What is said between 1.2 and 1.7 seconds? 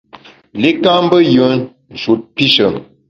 yùen,